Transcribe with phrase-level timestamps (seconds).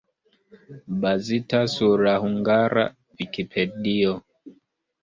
[1.03, 2.87] Bazita sur la hungara
[3.21, 4.21] Vikipedio.